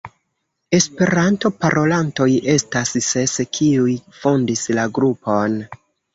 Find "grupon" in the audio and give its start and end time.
4.99-5.63